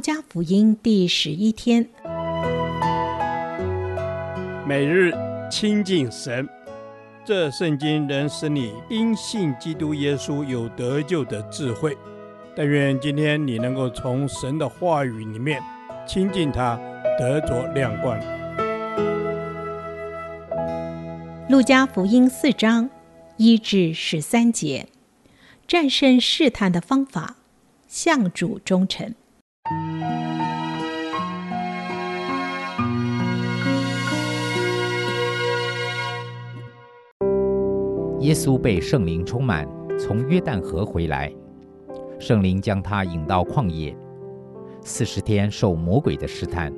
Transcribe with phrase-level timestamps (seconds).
[0.00, 1.86] 路加福音第十一天，
[4.66, 5.12] 每日
[5.50, 6.48] 亲近神，
[7.22, 11.94] 这圣经能使你因信基督耶稣有得救的智慧。
[12.56, 15.62] 但愿今天你能够从神的话语里面
[16.08, 16.80] 亲近他，
[17.18, 18.18] 得着亮光。
[21.50, 22.88] 路加福音四章
[23.36, 24.86] 一至十三节，
[25.68, 27.36] 战胜试探的方法，
[27.86, 29.14] 向主忠诚。
[38.30, 41.34] 耶稣被圣灵充满，从约旦河回来，
[42.20, 43.92] 圣灵将他引到旷野，
[44.82, 46.72] 四十天受魔鬼的试探。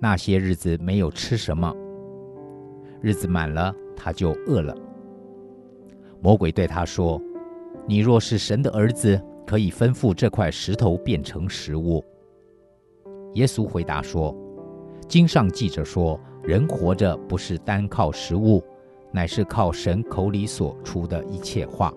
[0.00, 1.72] 那些日子没有吃什么，
[3.00, 4.76] 日子满了，他就饿了。
[6.20, 7.22] 魔鬼对他说
[7.86, 12.04] ：“你若是神的儿子，可以吩咐这块石头变成食物。”
[13.34, 14.36] 耶稣回答说
[15.06, 18.60] ：“经上记着说，人活着不是单靠食物，
[19.14, 21.94] 乃是靠神口里所出的一切话。”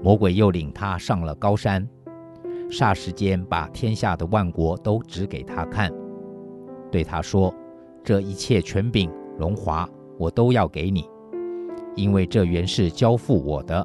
[0.00, 1.86] 魔鬼又领他上了高山，
[2.70, 5.92] 霎时间把天下的万国都指给他看，
[6.90, 7.52] 对他说
[8.04, 11.08] ：“这一切权柄、荣华，我都要给你，
[11.96, 13.84] 因为这原是交付我的。”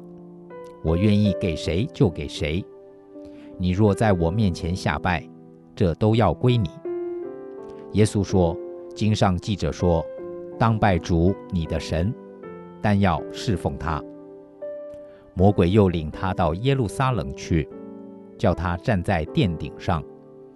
[0.82, 2.64] 我愿意给谁就给谁。
[3.58, 5.22] 你若在我面前下拜，
[5.76, 6.70] 这都要归你。
[7.92, 8.56] 耶稣说
[8.96, 10.02] ：“经上记着说，
[10.60, 12.14] 当拜主你的神，
[12.82, 14.04] 但要侍奉他。”
[15.32, 17.66] 魔鬼又领他到耶路撒冷去，
[18.36, 20.04] 叫他站在殿顶上，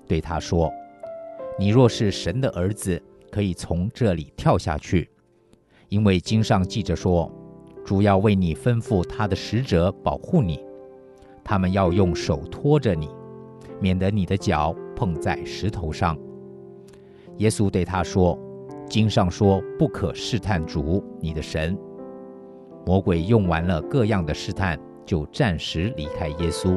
[0.07, 0.71] 对他说
[1.59, 5.09] ：“你若是神的儿子，可以从这里跳下去，
[5.89, 7.33] 因为经上记着说。”
[7.85, 10.59] 主要为你吩咐他的使者保护你，
[11.45, 13.11] 他们要用手托着你，
[13.79, 16.17] 免得你的脚碰在石头上。
[17.37, 18.39] 耶稣对他说
[18.89, 21.77] ：“经上说不可试探主你的神。”
[22.87, 26.77] 魔鬼用完了各样的试探，就暂时离开耶稣。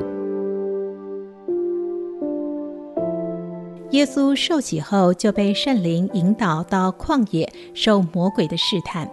[3.91, 9.09] 耶稣受洗后就被圣灵引导到旷野，受魔鬼的试探。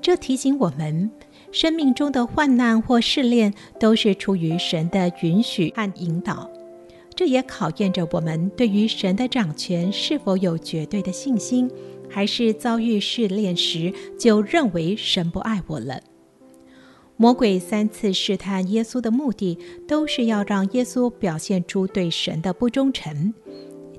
[0.00, 1.10] 这提醒我们，
[1.52, 6.50] 生命中的患难或试炼都是出于神的允许和引导。
[7.14, 11.70] 这也考验着我们对于神的掌权是否有绝对的信心，
[12.10, 16.00] 还是遭遇试炼时就认为神不爱我了。
[17.16, 23.32] 魔鬼三次试探耶稣的目的，都是要让耶稣表现出对神的不忠诚。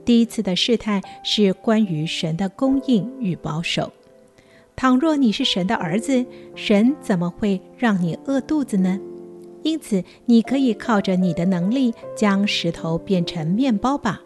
[0.03, 3.91] 第一次的试探是关于神的供应与保守。
[4.75, 8.99] 倘若你是神的儿子，神怎么会让你饿肚子呢？
[9.61, 14.19] 因此，你可以靠着你的能力将石头变成面包吧。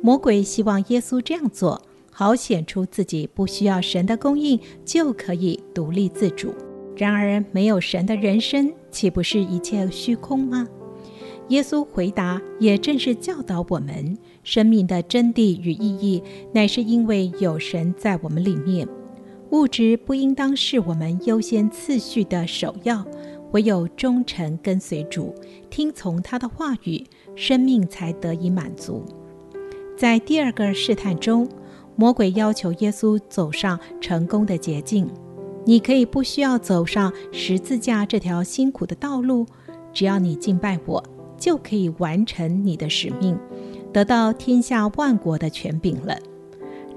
[0.00, 1.82] 魔鬼希望耶稣这样做，
[2.16, 6.54] 好显出自己不需要神的供应就可以独立自主。
[6.96, 10.64] 然而，没有神的人生岂不是一切虚空吗？
[11.48, 18.86] 耶稣回答，也正是教导我们：生命的真谛与意义，乃是因为有神在我们里面。
[19.50, 23.04] 物质不应当是我们优先次序的首要，
[23.50, 25.34] 唯有忠诚跟随主，
[25.68, 27.04] 听从他的话语，
[27.34, 29.04] 生命才得以满足。
[29.96, 31.48] 在第二个试探中，
[31.96, 35.08] 魔鬼要求耶稣走上成功的捷径。
[35.64, 39.46] 你可以不需要走上十字架这条辛苦的道路，
[39.92, 41.02] 只要你敬拜我，
[41.38, 43.38] 就可以完成你的使命，
[43.92, 46.18] 得到天下万国的权柄了。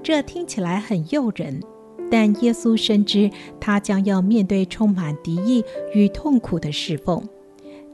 [0.02, 1.60] 这听起来很诱人。
[2.10, 7.22] 但耶稣深知他将要面对充满敌意与痛苦的侍奉，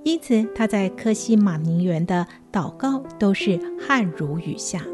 [0.05, 4.85] 因此他在科西马陵园的祷告都是汗如雨下。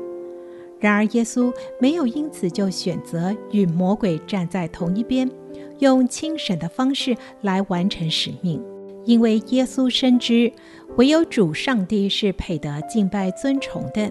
[0.81, 5.31] 然而耶稣没有因此就选择与魔鬼站在同一边，
[5.79, 8.63] 用轻省的方式来完成使命，
[9.05, 10.51] 因为耶稣深知
[10.97, 14.11] 唯有主上帝是配得敬拜尊崇的，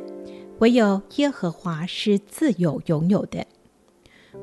[0.59, 3.45] 唯有耶和华是自有拥有的。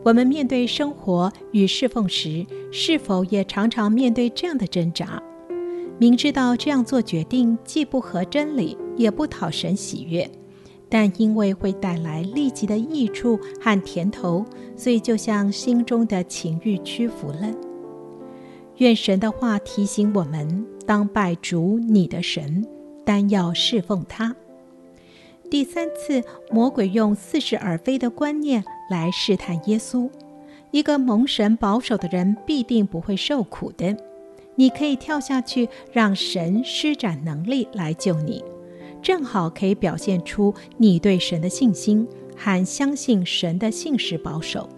[0.04, 5.22] 我们面对生活与侍奉时，是否也常常面对这样的挣扎？
[5.98, 10.28] 明知道这样做决定既不合真理，也不讨神喜悦，
[10.88, 14.44] 但因为会带来立即的益处和甜头，
[14.76, 17.52] 所以就向心中的情欲屈服了。
[18.76, 22.66] 愿神的话提醒我们：当拜主你的神，
[23.04, 24.36] 单要侍奉他。
[25.50, 30.10] 第三次，魔鬼用似是而非的观念来试探耶稣。
[30.72, 33.96] 一个蒙神保守的人必定不会受苦的。
[34.56, 38.42] 你可以跳下去，让神施展能力来救你。
[39.02, 42.06] 正好可以表现出你对神的信心
[42.36, 44.68] 和相信神的信实保守。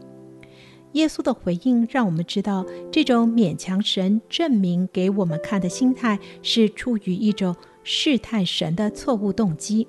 [0.93, 7.55] 耶稣的回应让我们知道，这种勉强神证明给我们看的心态，是出于一种
[7.85, 9.87] 试探神的错误动机。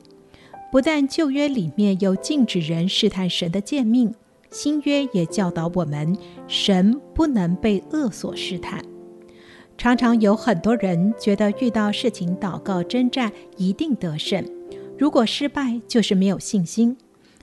[0.71, 4.13] 不但旧约里面有禁止人试探神的诫命，
[4.51, 6.15] 新约也教导我们，
[6.47, 8.83] 神不能被恶所试探。
[9.79, 14.45] 常常有很多人觉得遇到事情祷告征战一定得胜，
[14.97, 16.97] 如果失败就是没有信心。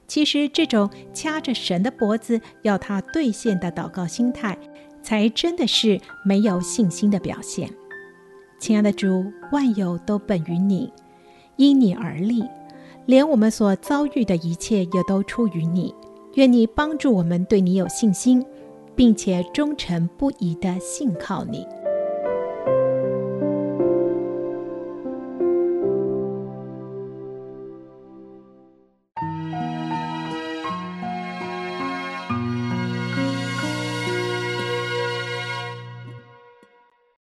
[0.06, 4.54] 其实，这种掐着神的脖子要他兑现的祷告心态，
[5.02, 7.70] 才真的是没有信心的表现。
[8.60, 10.92] 亲爱的主，万有都本于你，
[11.56, 12.44] 因你而立，
[13.06, 15.94] 连我们所遭遇的一切也都出于你。
[16.34, 18.44] 愿你帮助我们对你有信心，
[18.94, 21.66] 并且忠诚不移地信靠你。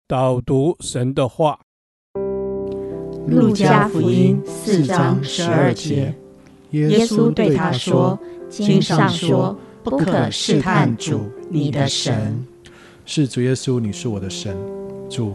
[0.07, 1.59] 导读神的话，
[3.27, 6.13] 《路加福音》四章十二节，
[6.69, 12.45] 耶稣对他说：“经上说，不可试探主你的神。”
[13.03, 14.55] 是主耶稣，你是我的神。
[15.09, 15.33] 主，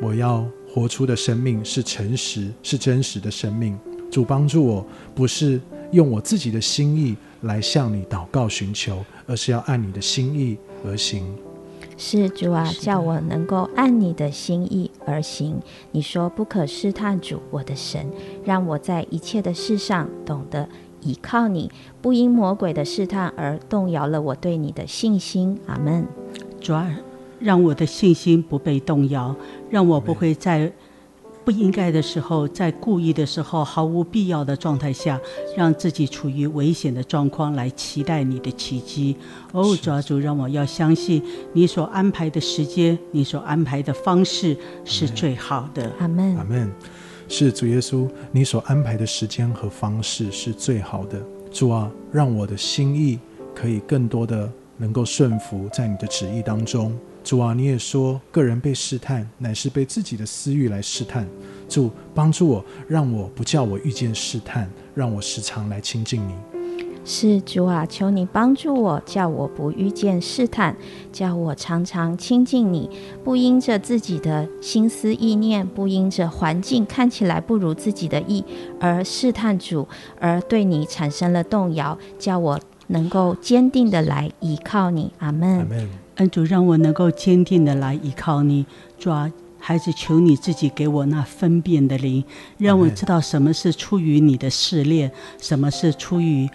[0.00, 0.44] 我要
[0.74, 3.78] 活出的生命是诚实、是真实的生命。
[4.10, 4.84] 主帮助我，
[5.14, 5.60] 不是
[5.92, 11.24] 用我自己的心意来向你祷告寻求，而是要按你的心意而行。
[11.96, 15.60] 是主啊，叫我能够按你的心意而行。
[15.92, 18.10] 你说不可试探主我的神，
[18.44, 20.68] 让我在一切的事上懂得
[21.00, 25.58] 倚靠你，不因魔鬼的试探而动摇了我对你的信心。
[25.66, 26.06] 阿门。
[26.60, 26.98] 主啊，
[27.38, 29.34] 让我的信心不被动摇，
[29.70, 30.72] 让我不会在。
[31.44, 35.20] 不应该的时候，在故意的时候，毫无必要的状态下，
[35.56, 39.16] 让自己处于危险的状况来期待你的奇迹。
[39.52, 41.22] 哦，主啊，主，让我要相信
[41.52, 45.90] 你所安排的时间，你所安排的方式是最好的。
[45.98, 46.36] 阿门。
[46.36, 46.70] 阿门。
[47.28, 51.18] 是主耶稣，你所安排的时间和方式是最好的。
[51.50, 53.18] 主啊，让我的心意
[53.54, 56.94] 可以更多的能够顺服在你的旨意当中。
[57.24, 61.26] 主啊，你也说，个人被试探，乃是被自己的私欲来试探。
[61.68, 66.34] 主帮助我，让我不叫我遇见试探，让我时常来亲近你。
[67.04, 70.76] 是主啊，求你帮助我，叫我不遇见试探，
[71.12, 72.90] 叫我常常亲近你，
[73.24, 78.44] 不因着自己的心思意念，不因着环境看起来不如自己的意
[78.80, 79.86] 而试探主，
[80.20, 85.12] 而对你产生了动摇，叫我能够坚定的来依靠你。
[85.18, 85.58] 阿门。
[85.60, 85.88] 阿门。
[86.22, 88.64] 恩主，让我能够坚定的来依靠你。
[88.96, 92.22] 主啊，孩子，求你自己给我那分辨的灵，
[92.58, 95.10] 让我知道什么是出于你的试炼，
[95.40, 96.48] 什么是出于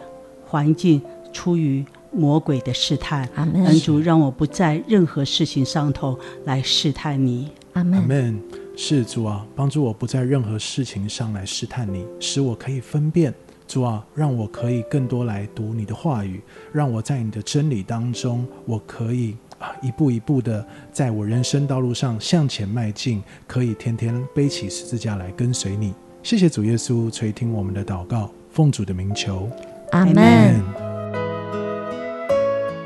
[0.45, 1.01] 环境、
[1.33, 3.27] 出于魔鬼的试探。
[3.35, 3.65] 阿门。
[3.65, 7.51] 恩主，让我不在任何事情上头来试探你。
[7.73, 7.99] 阿门。
[7.99, 8.41] 阿门。
[8.77, 13.33] 是主啊，帮助我不在任何事情上来试探你，使我可以分辨。
[13.67, 16.39] 主啊，让我可以更多来读你的话语，
[16.71, 19.35] 让我在你的真理当中，我可以。
[19.59, 25.93] 啊，一步一步的，在我人生道路上向前迈进，可以天天背起十字架来跟随你。
[26.21, 29.49] 谢谢主耶稣垂听我们的祷告，奉主的名求，
[29.91, 30.61] 阿门。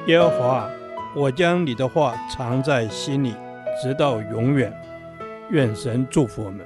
[0.07, 0.69] 耶和华，
[1.15, 3.33] 我将你的话藏在心里，
[3.81, 4.71] 直到永远。
[5.49, 6.65] 愿神祝福我们。